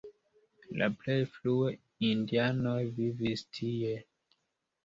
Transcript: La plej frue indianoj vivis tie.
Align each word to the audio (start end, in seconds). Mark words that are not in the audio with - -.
La 0.81 0.87
plej 1.01 1.17
frue 1.33 1.69
indianoj 2.09 2.81
vivis 2.97 3.45
tie. 3.59 3.93